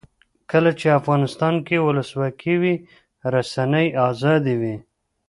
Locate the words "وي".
2.61-2.75, 4.61-4.75